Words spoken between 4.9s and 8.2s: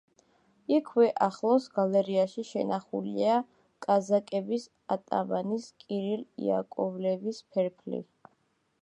ატამანის კირილ იაკოვლევის ფერფლი.